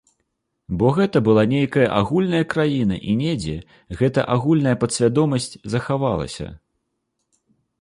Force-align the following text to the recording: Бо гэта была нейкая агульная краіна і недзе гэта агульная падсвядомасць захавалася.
Бо 0.77 0.87
гэта 0.99 1.17
была 1.27 1.43
нейкая 1.51 1.85
агульная 1.97 2.39
краіна 2.55 2.97
і 3.11 3.15
недзе 3.21 3.57
гэта 4.01 4.25
агульная 4.37 4.75
падсвядомасць 4.85 5.49
захавалася. 5.75 6.47